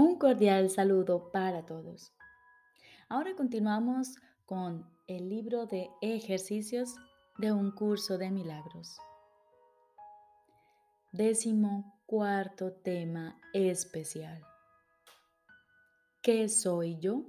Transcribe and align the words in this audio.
Un 0.00 0.16
cordial 0.16 0.70
saludo 0.70 1.30
para 1.30 1.66
todos. 1.66 2.14
Ahora 3.10 3.36
continuamos 3.36 4.16
con 4.46 4.90
el 5.06 5.28
libro 5.28 5.66
de 5.66 5.90
ejercicios 6.00 6.94
de 7.36 7.52
un 7.52 7.70
curso 7.70 8.16
de 8.16 8.30
milagros. 8.30 8.96
Décimo 11.12 12.00
cuarto 12.06 12.72
tema 12.72 13.38
especial. 13.52 14.42
¿Qué 16.22 16.48
soy 16.48 16.98
yo? 16.98 17.26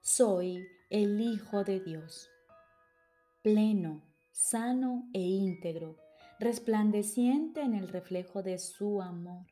Soy 0.00 0.66
el 0.90 1.20
Hijo 1.20 1.62
de 1.62 1.78
Dios, 1.78 2.28
pleno, 3.40 4.02
sano 4.32 5.08
e 5.14 5.20
íntegro, 5.20 5.96
resplandeciente 6.40 7.60
en 7.60 7.74
el 7.74 7.86
reflejo 7.86 8.42
de 8.42 8.58
su 8.58 9.00
amor 9.00 9.51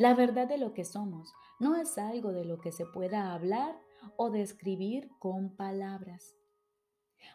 La 0.00 0.14
verdad 0.14 0.48
de 0.48 0.56
lo 0.56 0.72
que 0.72 0.86
somos 0.86 1.34
no 1.58 1.76
es 1.76 1.98
algo 1.98 2.32
de 2.32 2.46
lo 2.46 2.58
que 2.58 2.72
se 2.72 2.86
pueda 2.86 3.34
hablar 3.34 3.78
o 4.16 4.30
describir 4.30 5.10
con 5.18 5.54
palabras. 5.54 6.38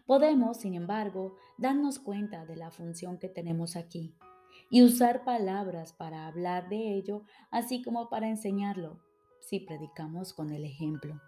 Podemos, 0.07 0.57
sin 0.57 0.73
embargo, 0.73 1.35
darnos 1.59 1.99
cuenta 1.99 2.43
de 2.47 2.55
la 2.55 2.71
función 2.71 3.19
que 3.19 3.29
tenemos 3.29 3.75
aquí 3.75 4.17
y 4.71 4.81
usar 4.81 5.23
palabras 5.23 5.93
para 5.93 6.25
hablar 6.25 6.67
de 6.67 6.95
ello, 6.95 7.21
así 7.51 7.83
como 7.83 8.09
para 8.09 8.29
enseñarlo, 8.29 8.99
si 9.41 9.59
predicamos 9.59 10.33
con 10.33 10.51
el 10.51 10.65
ejemplo. 10.65 11.21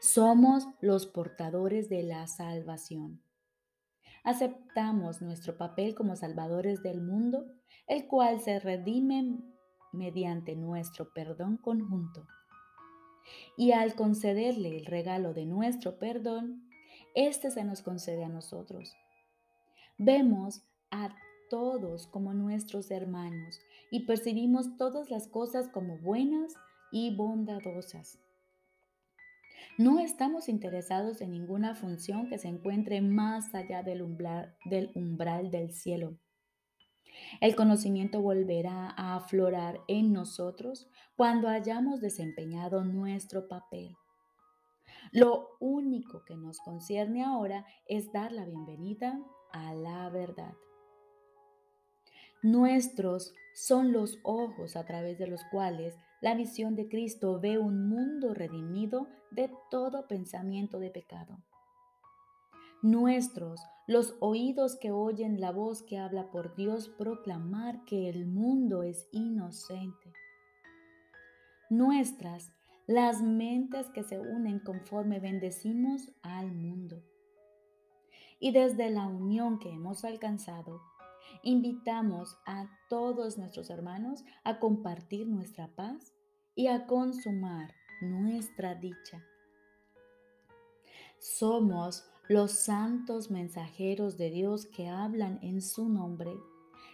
Somos 0.00 0.66
los 0.80 1.06
portadores 1.06 1.88
de 1.88 2.02
la 2.02 2.26
salvación. 2.26 3.22
Aceptamos 4.24 5.22
nuestro 5.22 5.56
papel 5.56 5.94
como 5.94 6.16
salvadores 6.16 6.82
del 6.82 7.00
mundo, 7.00 7.46
el 7.86 8.08
cual 8.08 8.40
se 8.40 8.58
redime 8.58 9.53
mediante 9.94 10.56
nuestro 10.56 11.12
perdón 11.12 11.56
conjunto. 11.56 12.26
Y 13.56 13.72
al 13.72 13.94
concederle 13.94 14.76
el 14.76 14.86
regalo 14.86 15.32
de 15.32 15.46
nuestro 15.46 15.98
perdón, 15.98 16.68
éste 17.14 17.50
se 17.50 17.64
nos 17.64 17.82
concede 17.82 18.24
a 18.24 18.28
nosotros. 18.28 18.94
Vemos 19.96 20.62
a 20.90 21.14
todos 21.48 22.06
como 22.08 22.34
nuestros 22.34 22.90
hermanos 22.90 23.60
y 23.90 24.06
percibimos 24.06 24.76
todas 24.76 25.10
las 25.10 25.28
cosas 25.28 25.68
como 25.68 25.98
buenas 25.98 26.54
y 26.90 27.14
bondadosas. 27.14 28.18
No 29.76 29.98
estamos 29.98 30.48
interesados 30.48 31.20
en 31.20 31.32
ninguna 31.32 31.74
función 31.74 32.28
que 32.28 32.38
se 32.38 32.48
encuentre 32.48 33.00
más 33.00 33.54
allá 33.54 33.82
del 33.82 34.02
umbral 34.02 34.54
del, 34.64 34.92
umbral 34.94 35.50
del 35.50 35.72
cielo. 35.72 36.16
El 37.40 37.54
conocimiento 37.56 38.20
volverá 38.20 38.94
a 38.96 39.16
aflorar 39.16 39.80
en 39.88 40.12
nosotros 40.12 40.88
cuando 41.16 41.48
hayamos 41.48 42.00
desempeñado 42.00 42.84
nuestro 42.84 43.48
papel. 43.48 43.96
Lo 45.12 45.56
único 45.60 46.24
que 46.24 46.36
nos 46.36 46.58
concierne 46.60 47.24
ahora 47.24 47.66
es 47.86 48.12
dar 48.12 48.32
la 48.32 48.44
bienvenida 48.44 49.20
a 49.52 49.74
la 49.74 50.08
verdad. 50.10 50.54
Nuestros 52.42 53.32
son 53.54 53.92
los 53.92 54.18
ojos 54.22 54.76
a 54.76 54.84
través 54.84 55.18
de 55.18 55.26
los 55.26 55.42
cuales 55.50 55.96
la 56.20 56.34
visión 56.34 56.74
de 56.74 56.88
Cristo 56.88 57.40
ve 57.40 57.58
un 57.58 57.88
mundo 57.88 58.34
redimido 58.34 59.08
de 59.30 59.50
todo 59.70 60.06
pensamiento 60.08 60.78
de 60.78 60.90
pecado. 60.90 61.38
Nuestros 62.82 63.60
los 63.86 64.16
oídos 64.20 64.76
que 64.76 64.90
oyen 64.90 65.40
la 65.40 65.52
voz 65.52 65.82
que 65.82 65.98
habla 65.98 66.30
por 66.30 66.54
Dios 66.54 66.88
proclamar 66.88 67.84
que 67.84 68.08
el 68.08 68.26
mundo 68.26 68.82
es 68.82 69.08
inocente. 69.12 70.12
Nuestras, 71.68 72.52
las 72.86 73.22
mentes 73.22 73.90
que 73.90 74.02
se 74.02 74.18
unen 74.18 74.58
conforme 74.58 75.20
bendecimos 75.20 76.12
al 76.22 76.52
mundo. 76.52 77.02
Y 78.40 78.52
desde 78.52 78.90
la 78.90 79.06
unión 79.06 79.58
que 79.58 79.70
hemos 79.70 80.04
alcanzado, 80.04 80.80
invitamos 81.42 82.38
a 82.46 82.66
todos 82.88 83.38
nuestros 83.38 83.70
hermanos 83.70 84.24
a 84.44 84.60
compartir 84.60 85.26
nuestra 85.26 85.68
paz 85.68 86.14
y 86.54 86.68
a 86.68 86.86
consumar 86.86 87.74
nuestra 88.00 88.74
dicha. 88.74 89.22
Somos 91.18 92.10
los 92.28 92.52
santos 92.52 93.30
mensajeros 93.30 94.16
de 94.16 94.30
Dios 94.30 94.66
que 94.66 94.88
hablan 94.88 95.38
en 95.42 95.60
su 95.60 95.88
nombre 95.88 96.32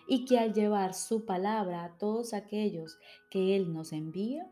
y 0.09 0.25
que 0.25 0.39
al 0.39 0.53
llevar 0.53 0.93
su 0.95 1.25
palabra 1.25 1.85
a 1.85 1.99
todos 1.99 2.35
aquellos 2.35 2.99
que 3.31 3.55
Él 3.55 3.73
nos 3.73 3.93
envía, 3.93 4.51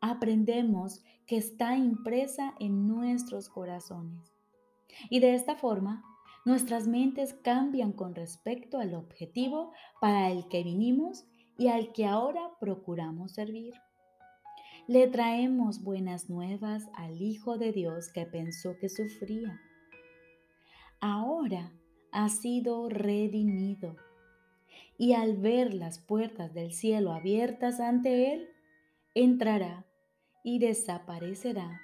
aprendemos 0.00 1.02
que 1.26 1.36
está 1.36 1.76
impresa 1.76 2.54
en 2.60 2.86
nuestros 2.86 3.48
corazones. 3.48 4.32
Y 5.10 5.18
de 5.18 5.34
esta 5.34 5.56
forma, 5.56 6.04
nuestras 6.44 6.86
mentes 6.86 7.34
cambian 7.34 7.92
con 7.92 8.14
respecto 8.14 8.78
al 8.78 8.94
objetivo 8.94 9.72
para 10.00 10.30
el 10.30 10.46
que 10.46 10.62
vinimos 10.62 11.26
y 11.58 11.66
al 11.66 11.92
que 11.92 12.06
ahora 12.06 12.52
procuramos 12.60 13.32
servir. 13.32 13.74
Le 14.86 15.08
traemos 15.08 15.82
buenas 15.82 16.30
nuevas 16.30 16.84
al 16.94 17.20
Hijo 17.20 17.58
de 17.58 17.72
Dios 17.72 18.12
que 18.12 18.24
pensó 18.24 18.76
que 18.78 18.88
sufría 18.88 19.60
ahora 21.00 21.72
ha 22.12 22.28
sido 22.28 22.88
redimido. 22.88 23.96
Y 24.98 25.12
al 25.12 25.36
ver 25.36 25.74
las 25.74 25.98
puertas 25.98 26.54
del 26.54 26.72
cielo 26.72 27.12
abiertas 27.12 27.80
ante 27.80 28.32
él, 28.32 28.48
entrará 29.14 29.86
y 30.42 30.58
desaparecerá 30.58 31.80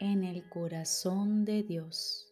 en 0.00 0.24
el 0.24 0.48
corazón 0.48 1.44
de 1.44 1.62
Dios. 1.62 2.28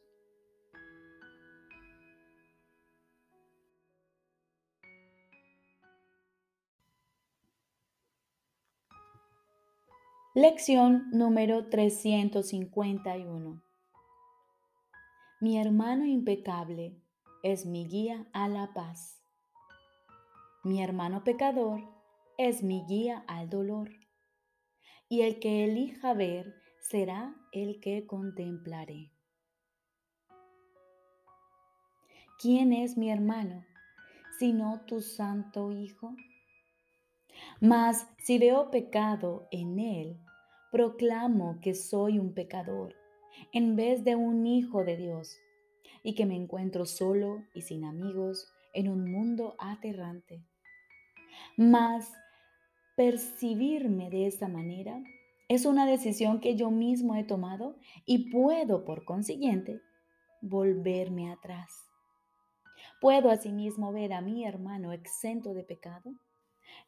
Lección 10.34 11.10
número 11.10 11.68
351 11.68 13.69
mi 15.40 15.58
hermano 15.58 16.04
impecable 16.04 17.00
es 17.42 17.64
mi 17.64 17.86
guía 17.86 18.26
a 18.34 18.46
la 18.46 18.74
paz. 18.74 19.22
Mi 20.62 20.82
hermano 20.82 21.24
pecador 21.24 21.80
es 22.36 22.62
mi 22.62 22.84
guía 22.86 23.24
al 23.26 23.48
dolor. 23.48 23.88
Y 25.08 25.22
el 25.22 25.40
que 25.40 25.64
elija 25.64 26.12
ver 26.12 26.54
será 26.78 27.34
el 27.52 27.80
que 27.80 28.06
contemplaré. 28.06 29.12
¿Quién 32.38 32.74
es 32.74 32.98
mi 32.98 33.10
hermano 33.10 33.64
sino 34.38 34.82
tu 34.86 35.00
santo 35.00 35.72
Hijo? 35.72 36.14
Mas 37.62 38.06
si 38.18 38.38
veo 38.38 38.70
pecado 38.70 39.48
en 39.50 39.78
él, 39.78 40.20
proclamo 40.70 41.60
que 41.62 41.74
soy 41.74 42.18
un 42.18 42.34
pecador 42.34 42.99
en 43.52 43.76
vez 43.76 44.04
de 44.04 44.16
un 44.16 44.46
hijo 44.46 44.84
de 44.84 44.96
Dios 44.96 45.36
y 46.02 46.14
que 46.14 46.26
me 46.26 46.36
encuentro 46.36 46.86
solo 46.86 47.44
y 47.54 47.62
sin 47.62 47.84
amigos 47.84 48.46
en 48.72 48.88
un 48.88 49.10
mundo 49.10 49.56
aterrante. 49.58 50.44
Mas 51.56 52.12
Percibirme 53.00 54.10
de 54.10 54.26
esa 54.26 54.46
manera 54.46 55.02
es 55.48 55.64
una 55.64 55.86
decisión 55.86 56.38
que 56.38 56.54
yo 56.54 56.70
mismo 56.70 57.14
he 57.16 57.24
tomado 57.24 57.78
y 58.04 58.30
puedo, 58.30 58.84
por 58.84 59.06
consiguiente, 59.06 59.80
volverme 60.42 61.32
atrás. 61.32 61.70
Puedo 63.00 63.30
asimismo 63.30 63.90
ver 63.90 64.12
a 64.12 64.20
mi 64.20 64.44
hermano 64.44 64.92
exento 64.92 65.54
de 65.54 65.64
pecado 65.64 66.12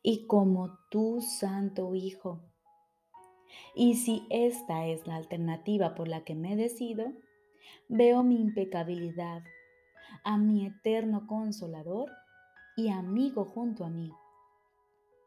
y 0.03 0.27
como 0.27 0.79
tu 0.91 1.23
santo 1.23 1.95
Hijo. 1.95 2.52
Y 3.75 3.95
si 3.97 4.27
esta 4.31 4.87
es 4.87 5.07
la 5.07 5.17
alternativa 5.17 5.95
por 5.95 6.09
la 6.09 6.25
que 6.25 6.35
me 6.35 6.57
decido, 6.57 7.13
veo 7.89 8.23
mi 8.23 8.41
impecabilidad, 8.41 9.43
a 10.25 10.39
mi 10.39 10.67
eterno 10.67 11.27
consolador 11.27 12.11
y 12.77 12.89
amigo 12.89 13.45
junto 13.45 13.85
a 13.85 13.91
mí, 13.91 14.13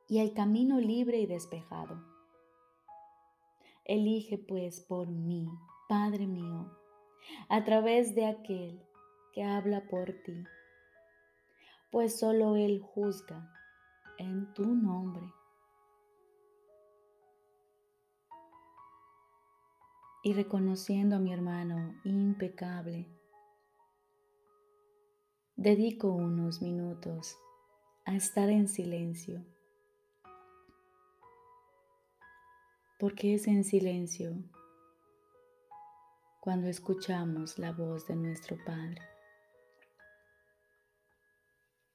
y 0.08 0.20
el 0.20 0.34
camino 0.34 0.80
libre 0.80 1.20
y 1.20 1.26
despejado. 1.26 2.04
Elige 3.84 4.38
pues 4.38 4.82
por 4.82 5.08
mí, 5.08 5.48
Padre 5.88 6.26
mío, 6.28 6.72
a 7.50 7.64
través 7.64 8.16
de 8.16 8.26
aquel 8.26 8.82
que 9.34 9.44
habla 9.44 9.88
por 9.88 10.12
ti, 10.24 10.44
pues 11.92 12.20
solo 12.20 12.56
Él 12.56 12.82
juzga 12.82 13.52
en 14.18 14.54
tu 14.54 14.66
nombre. 14.66 15.26
Y 20.26 20.34
reconociendo 20.34 21.18
a 21.18 21.20
mi 21.20 21.32
hermano 21.32 22.02
impecable, 22.04 23.08
dedico 25.56 26.08
unos 26.12 26.64
minutos 26.64 27.38
a 28.06 28.16
estar 28.16 28.50
en 28.50 28.68
silencio, 28.68 29.46
porque 32.98 33.36
es 33.36 33.46
en 33.46 33.64
silencio 33.64 34.36
cuando 36.42 36.70
escuchamos 36.70 37.60
la 37.60 37.72
voz 37.72 38.08
de 38.08 38.16
nuestro 38.16 38.58
Padre. 38.66 39.04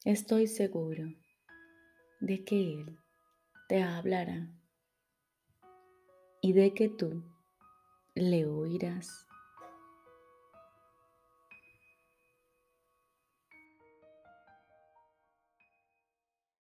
Estoy 0.04 0.46
seguro 0.46 1.02
de 2.20 2.44
que 2.44 2.74
Él 2.74 2.96
te 3.68 3.82
hablará 3.82 4.48
y 6.40 6.52
de 6.52 6.72
que 6.74 6.88
tú 6.88 7.24
le 8.20 8.46
oirás. 8.46 9.29